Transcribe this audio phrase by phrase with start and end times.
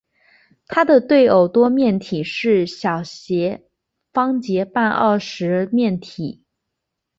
[0.65, 3.67] 它的对偶多面体是小斜
[4.11, 6.41] 方截半二十面体。